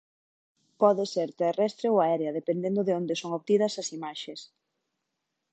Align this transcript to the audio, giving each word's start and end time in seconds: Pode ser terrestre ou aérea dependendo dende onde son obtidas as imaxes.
Pode 0.81 1.03
ser 1.13 1.29
terrestre 1.41 1.85
ou 1.93 1.97
aérea 1.99 2.35
dependendo 2.39 2.79
dende 2.83 2.97
onde 3.01 3.15
son 3.21 3.31
obtidas 3.39 3.73
as 3.81 3.87
imaxes. 3.97 4.39